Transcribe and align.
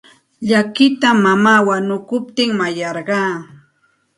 Llakita 0.47 1.09
mamaa 1.23 1.65
wanukuptin 1.67 2.51
mayarqaa. 2.59 3.33